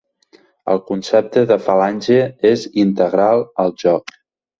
El 0.71 0.79
concepte 0.85 1.43
de 1.51 1.57
falange 1.65 2.17
és 2.53 2.63
integral 2.85 3.45
al 3.65 3.75
joc. 3.85 4.17